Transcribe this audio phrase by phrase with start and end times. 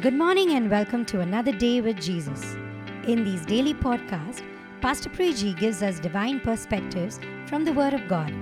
[0.00, 2.54] Good morning and welcome to another day with Jesus.
[3.08, 4.44] In these daily podcasts,
[4.80, 8.32] Pastor Priji gives us divine perspectives from the Word of God.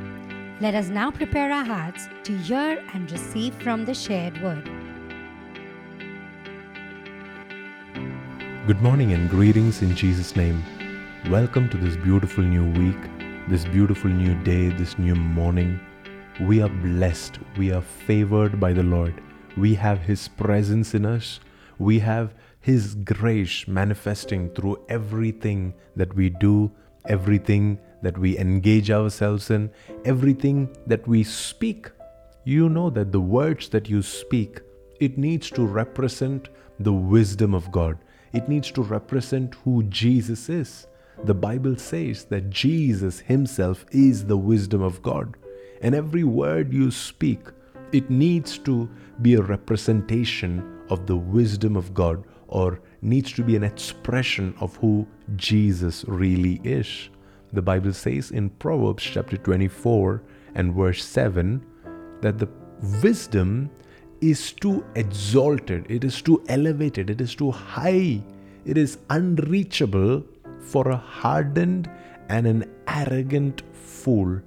[0.60, 4.64] Let us now prepare our hearts to hear and receive from the shared Word.
[8.66, 10.62] Good morning and greetings in Jesus' name.
[11.30, 15.80] Welcome to this beautiful new week, this beautiful new day, this new morning.
[16.38, 17.38] We are blessed.
[17.56, 19.22] We are favored by the Lord.
[19.56, 21.40] We have His presence in us.
[21.78, 26.70] We have His grace manifesting through everything that we do,
[27.06, 29.70] everything that we engage ourselves in,
[30.04, 31.90] everything that we speak.
[32.44, 34.60] You know that the words that you speak,
[35.00, 37.98] it needs to represent the wisdom of God.
[38.32, 40.86] It needs to represent who Jesus is.
[41.24, 45.36] The Bible says that Jesus Himself is the wisdom of God.
[45.80, 47.40] And every word you speak,
[47.92, 48.88] it needs to
[49.22, 54.76] be a representation of the wisdom of God or needs to be an expression of
[54.76, 55.06] who
[55.36, 57.08] Jesus really is.
[57.52, 60.22] The Bible says in Proverbs chapter 24
[60.54, 61.64] and verse 7
[62.20, 62.48] that the
[63.02, 63.70] wisdom
[64.20, 68.22] is too exalted, it is too elevated, it is too high,
[68.64, 70.24] it is unreachable
[70.60, 71.90] for a hardened
[72.28, 74.40] and an arrogant fool.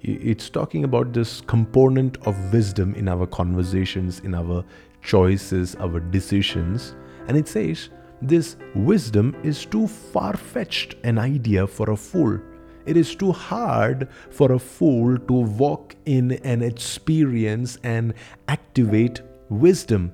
[0.00, 4.64] It's talking about this component of wisdom in our conversations, in our
[5.02, 6.94] choices, our decisions.
[7.26, 12.40] And it says, this wisdom is too far fetched an idea for a fool.
[12.86, 18.14] It is too hard for a fool to walk in and experience and
[18.48, 20.12] activate wisdom.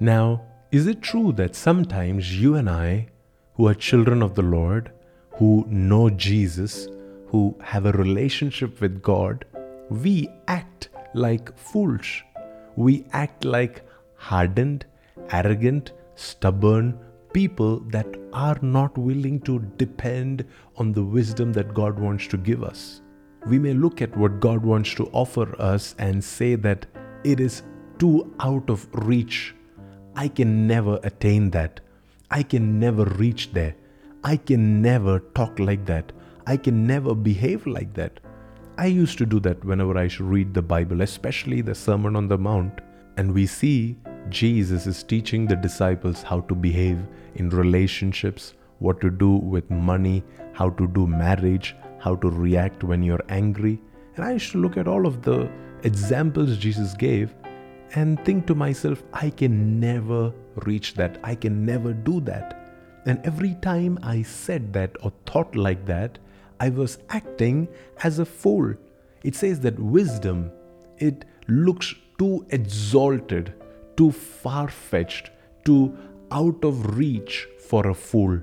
[0.00, 0.42] Now,
[0.72, 3.08] is it true that sometimes you and I,
[3.54, 4.90] who are children of the Lord,
[5.30, 6.88] who know Jesus,
[7.28, 9.44] who have a relationship with God,
[9.88, 12.22] we act like fools.
[12.74, 13.82] We act like
[14.28, 14.86] hardened,
[15.30, 16.98] arrogant, stubborn
[17.32, 20.44] people that are not willing to depend
[20.76, 23.02] on the wisdom that God wants to give us.
[23.46, 26.86] We may look at what God wants to offer us and say that
[27.24, 27.62] it is
[27.98, 29.54] too out of reach.
[30.14, 31.80] I can never attain that.
[32.30, 33.74] I can never reach there.
[34.24, 36.12] I can never talk like that.
[36.46, 38.18] I can never behave like that.
[38.78, 42.28] I used to do that whenever I should read the Bible, especially the Sermon on
[42.28, 42.80] the Mount,
[43.16, 43.96] and we see
[44.28, 46.98] Jesus is teaching the disciples how to behave
[47.36, 50.22] in relationships, what to do with money,
[50.52, 53.80] how to do marriage, how to react when you're angry.
[54.16, 55.50] And I used to look at all of the
[55.82, 57.34] examples Jesus gave
[57.94, 60.32] and think to myself, I can never
[60.64, 61.18] reach that.
[61.22, 62.72] I can never do that.
[63.06, 66.18] And every time I said that or thought like that,
[66.58, 67.68] I was acting
[68.02, 68.74] as a fool.
[69.22, 70.50] It says that wisdom,
[70.98, 73.54] it looks too exalted,
[73.96, 75.30] too far fetched,
[75.64, 75.96] too
[76.30, 78.40] out of reach for a fool,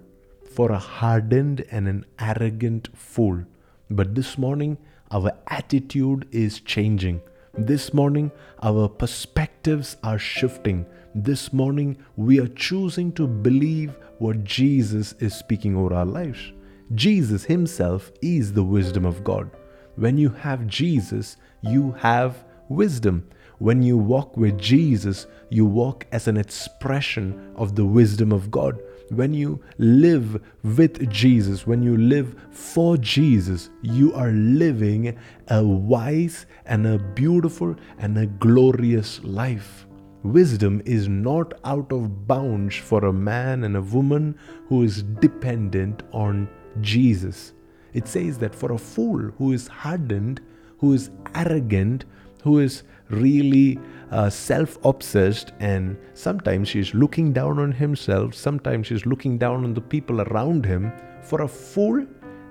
[0.56, 3.44] for a hardened and an arrogant fool.
[3.90, 4.78] But this morning,
[5.12, 7.22] our attitude is changing.
[7.56, 8.31] This morning,
[8.62, 10.86] our perspectives are shifting.
[11.13, 16.52] This morning, we are choosing to believe what Jesus is speaking over our lives.
[16.96, 19.52] Jesus Himself is the wisdom of God.
[19.96, 23.28] When you have Jesus, you have wisdom.
[23.63, 28.78] When you walk with Jesus, you walk as an expression of the wisdom of God.
[29.07, 36.46] When you live with Jesus, when you live for Jesus, you are living a wise
[36.66, 39.88] and a beautiful and a glorious life.
[40.24, 44.38] Wisdom is not out of bounds for a man and a woman
[44.68, 46.50] who is dependent on
[46.81, 47.53] Jesus.
[47.94, 50.41] It says that for a fool who is hardened,
[50.80, 52.03] who is arrogant,
[52.44, 53.79] who is really
[54.12, 59.74] uh, self obsessed, and sometimes she's looking down on himself, sometimes she's looking down on
[59.74, 60.91] the people around him.
[61.22, 62.06] For a fool,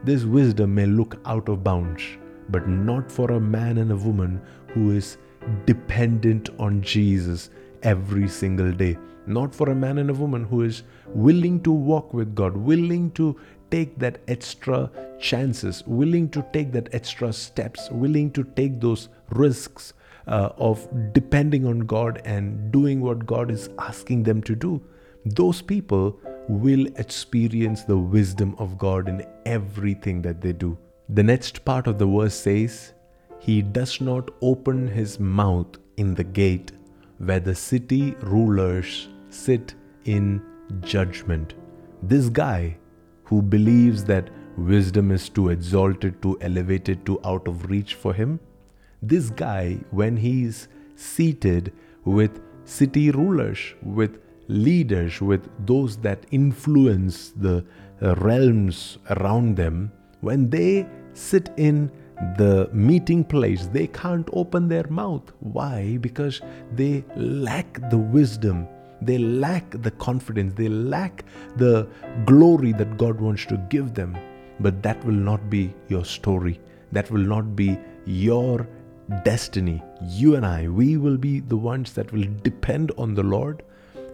[0.04, 2.02] this wisdom may look out of bounds,
[2.48, 5.18] but not for a man and a woman who is
[5.66, 7.50] dependent on Jesus
[7.82, 8.97] every single day.
[9.26, 13.12] Not for a man and a woman who is willing to walk with God, willing
[13.12, 13.38] to
[13.70, 19.94] take that extra chances, willing to take that extra steps, willing to take those risks
[20.27, 24.80] uh, of depending on God and doing what God is asking them to do,
[25.24, 30.77] those people will experience the wisdom of God in everything that they do.
[31.09, 32.92] The next part of the verse says,
[33.39, 36.72] He does not open his mouth in the gate
[37.18, 40.42] where the city rulers sit in
[40.80, 41.54] judgment.
[42.03, 42.77] This guy
[43.25, 48.41] who believes that wisdom is too exalted, too elevated, too out of reach for him.
[49.04, 51.72] This guy, when he's seated
[52.04, 57.65] with city rulers, with leaders, with those that influence the
[58.01, 59.91] uh, realms around them,
[60.21, 61.91] when they sit in
[62.39, 65.33] the meeting place, they can't open their mouth.
[65.41, 65.99] Why?
[66.01, 66.41] Because
[66.77, 68.69] they lack the wisdom,
[69.01, 71.25] they lack the confidence, they lack
[71.57, 71.89] the
[72.25, 74.16] glory that God wants to give them.
[74.60, 76.60] But that will not be your story,
[76.93, 78.69] that will not be your
[79.25, 79.83] destiny.
[80.03, 83.63] You and I, we will be the ones that will depend on the Lord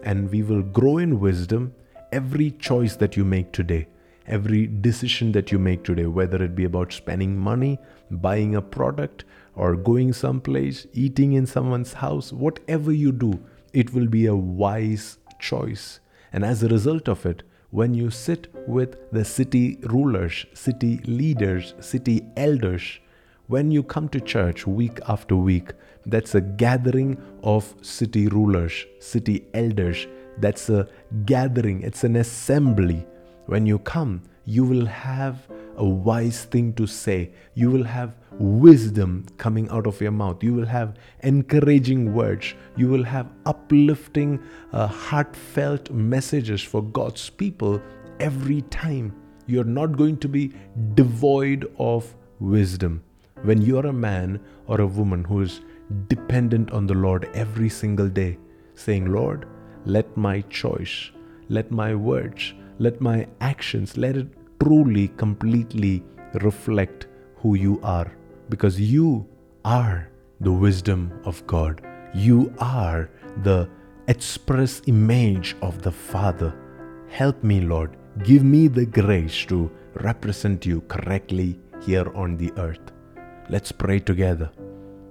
[0.03, 1.73] and we will grow in wisdom
[2.11, 3.87] every choice that you make today
[4.29, 7.79] every decision that you make today, whether it be about spending money,
[8.11, 9.25] buying a product,
[9.55, 13.39] or going someplace, eating in someone's house, whatever you do,
[13.73, 15.99] it will be a wise choice.
[16.31, 21.73] And as a result of it, when you sit with the city rulers, city leaders,
[21.79, 22.99] city elders,
[23.49, 25.71] when you come to church week after week,
[26.05, 30.07] that's a gathering of city rulers, city elders.
[30.37, 30.87] That's a
[31.25, 33.05] gathering, it's an assembly
[33.47, 37.31] when you come, you will have a wise thing to say.
[37.55, 40.43] You will have wisdom coming out of your mouth.
[40.43, 42.53] You will have encouraging words.
[42.77, 44.39] You will have uplifting,
[44.71, 47.81] uh, heartfelt messages for God's people
[48.19, 49.15] every time.
[49.47, 50.53] You're not going to be
[50.93, 53.03] devoid of wisdom.
[53.43, 55.61] When you're a man or a woman who is
[56.07, 58.37] dependent on the Lord every single day,
[58.75, 59.47] saying, Lord,
[59.85, 61.11] let my choice,
[61.47, 64.27] let my words, let my actions, let it
[64.61, 66.03] truly, completely
[66.33, 67.07] reflect
[67.37, 68.11] who you are.
[68.49, 69.27] Because you
[69.63, 70.09] are
[70.41, 71.81] the wisdom of God.
[72.13, 73.09] You are
[73.43, 73.69] the
[74.07, 76.53] express image of the Father.
[77.09, 77.95] Help me, Lord.
[78.23, 82.91] Give me the grace to represent you correctly here on the earth.
[83.51, 84.51] Let's pray together.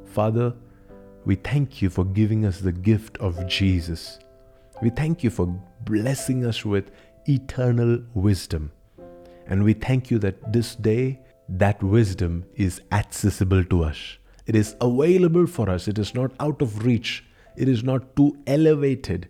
[0.05, 0.55] Father,
[1.25, 4.21] we thank you for giving us the gift of Jesus.
[4.81, 5.47] We thank you for
[5.81, 6.93] blessing us with
[7.29, 8.71] eternal wisdom.
[9.49, 11.19] And we thank you that this day
[11.49, 14.19] that wisdom is accessible to us.
[14.47, 15.89] It is available for us.
[15.89, 17.25] It is not out of reach.
[17.57, 19.29] It is not too elevated.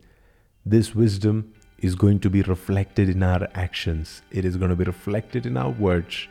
[0.67, 4.21] This wisdom is going to be reflected in our actions.
[4.31, 6.29] It is going to be reflected in our words,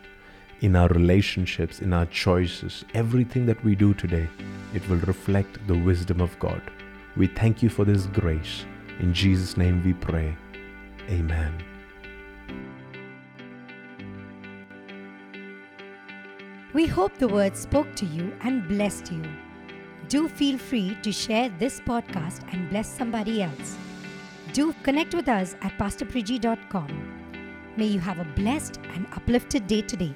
[0.62, 2.86] in our relationships, in our choices.
[2.94, 4.28] Everything that we do today,
[4.74, 6.62] it will reflect the wisdom of God.
[7.16, 8.66] We thank you for this grace.
[9.00, 10.36] In Jesus' name we pray.
[11.10, 11.54] Amen.
[16.74, 19.24] We hope the word spoke to you and blessed you.
[20.10, 23.78] Do feel free to share this podcast and bless somebody else.
[24.54, 27.18] Do connect with us at pastorpriji.com.
[27.78, 30.16] May you have a blessed and uplifted day today.